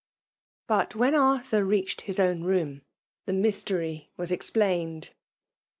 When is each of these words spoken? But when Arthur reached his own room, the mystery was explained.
But 0.65 0.95
when 0.95 1.13
Arthur 1.13 1.63
reached 1.63 2.01
his 2.01 2.19
own 2.19 2.41
room, 2.43 2.81
the 3.27 3.33
mystery 3.33 4.09
was 4.17 4.31
explained. 4.31 5.11